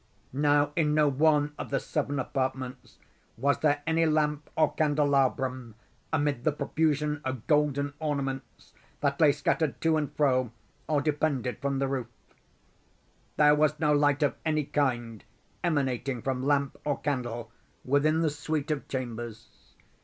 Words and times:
Now 0.33 0.71
in 0.75 0.95
no 0.95 1.07
one 1.07 1.53
of 1.59 1.69
the 1.69 1.79
seven 1.79 2.17
apartments 2.17 2.97
was 3.37 3.59
there 3.59 3.83
any 3.85 4.07
lamp 4.07 4.49
or 4.57 4.73
candelabrum, 4.73 5.75
amid 6.11 6.43
the 6.43 6.51
profusion 6.51 7.21
of 7.23 7.45
golden 7.45 7.93
ornaments 7.99 8.73
that 9.01 9.21
lay 9.21 9.31
scattered 9.31 9.79
to 9.81 9.97
and 9.97 10.11
fro 10.17 10.51
or 10.87 11.01
depended 11.03 11.59
from 11.61 11.77
the 11.77 11.87
roof. 11.87 12.07
There 13.37 13.53
was 13.53 13.79
no 13.79 13.93
light 13.93 14.23
of 14.23 14.33
any 14.43 14.63
kind 14.65 15.23
emanating 15.63 16.23
from 16.23 16.41
lamp 16.47 16.77
or 16.83 16.99
candle 16.99 17.51
within 17.85 18.21
the 18.21 18.31
suite 18.31 18.71
of 18.71 18.87
chambers. 18.87 19.75